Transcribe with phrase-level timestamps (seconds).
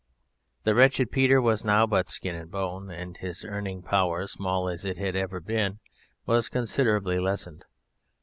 [0.63, 4.83] The wretched Peter was now but skin and bone, and his earning power, small as
[4.83, 5.79] it had ever been,
[6.25, 7.65] was considerably lessened.